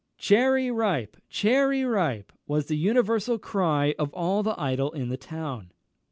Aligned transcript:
"Cherry 0.17 0.71
ripe!" 0.71 1.15
"Cherry 1.29 1.85
ripe!" 1.85 2.33
was 2.47 2.65
the 2.65 2.75
universal 2.75 3.37
cry 3.37 3.93
of 3.99 4.11
all 4.15 4.41
the 4.41 4.59
idle 4.59 4.91
in 4.93 5.09
the 5.09 5.15
town. 5.15 5.71